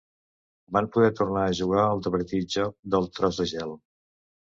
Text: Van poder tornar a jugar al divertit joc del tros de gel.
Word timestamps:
Van 0.77 0.87
poder 0.95 1.11
tornar 1.19 1.45
a 1.47 1.53
jugar 1.61 1.83
al 1.83 2.03
divertit 2.09 2.53
joc 2.59 2.77
del 2.97 3.11
tros 3.19 3.43
de 3.45 3.51
gel. 3.57 3.81